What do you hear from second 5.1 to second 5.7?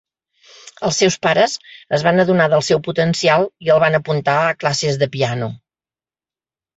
piano.